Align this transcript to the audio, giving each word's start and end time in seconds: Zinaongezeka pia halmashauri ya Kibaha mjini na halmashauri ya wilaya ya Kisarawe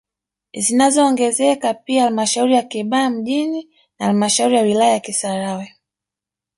Zinaongezeka 0.53 1.73
pia 1.73 2.03
halmashauri 2.03 2.53
ya 2.53 2.61
Kibaha 2.63 3.09
mjini 3.09 3.69
na 3.99 4.05
halmashauri 4.05 4.55
ya 4.55 4.61
wilaya 4.63 4.91
ya 4.91 4.99
Kisarawe 4.99 5.75